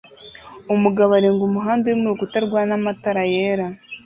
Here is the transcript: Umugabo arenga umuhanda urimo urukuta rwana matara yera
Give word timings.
Umugabo 0.73 1.11
arenga 1.17 1.41
umuhanda 1.45 1.83
urimo 1.85 2.05
urukuta 2.07 2.37
rwana 2.47 2.73
matara 2.85 3.23
yera 3.33 3.67